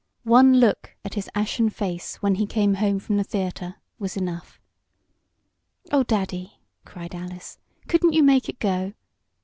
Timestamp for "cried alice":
6.85-7.59